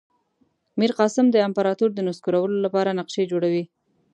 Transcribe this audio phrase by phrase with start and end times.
[0.79, 3.63] میرقاسم د امپراطور د نسکورولو لپاره نقشې جوړوي.